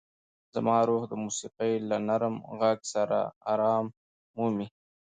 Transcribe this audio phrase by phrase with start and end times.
[0.53, 3.19] زما روح د موسیقۍ له نرم غږ سره
[3.51, 3.85] ارام
[4.35, 4.67] مومي.